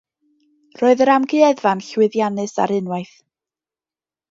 [0.79, 3.15] Roedd yr Amgueddfa'n llwyddiannus ar unwaith.